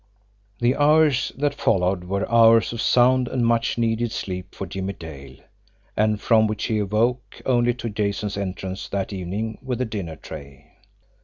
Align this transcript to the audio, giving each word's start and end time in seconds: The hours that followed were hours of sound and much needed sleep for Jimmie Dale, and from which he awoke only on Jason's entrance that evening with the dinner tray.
The 0.57 0.75
hours 0.77 1.31
that 1.37 1.53
followed 1.53 2.05
were 2.05 2.27
hours 2.27 2.73
of 2.73 2.81
sound 2.81 3.27
and 3.27 3.45
much 3.45 3.77
needed 3.77 4.11
sleep 4.11 4.55
for 4.55 4.65
Jimmie 4.65 4.93
Dale, 4.93 5.37
and 5.95 6.19
from 6.19 6.47
which 6.47 6.63
he 6.63 6.79
awoke 6.79 7.39
only 7.45 7.77
on 7.83 7.93
Jason's 7.93 8.35
entrance 8.35 8.89
that 8.89 9.13
evening 9.13 9.59
with 9.61 9.77
the 9.77 9.85
dinner 9.85 10.15
tray. 10.15 10.79